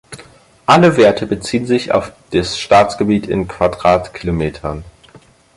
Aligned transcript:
Alle 0.65 0.97
Werte 0.97 1.27
beziehen 1.27 1.67
sich 1.67 1.91
auf 1.91 2.11
das 2.31 2.57
Staatsgebiet 2.57 3.27
in 3.27 3.47
Quadratkilometern. 3.47 4.83